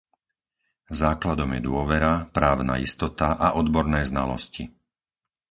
Základom 1.03 1.49
je 1.55 1.61
dôvera, 1.69 2.13
právna 2.37 2.75
istota 2.87 3.29
a 3.37 3.47
odborné 3.61 4.01
znalosti. 4.11 4.63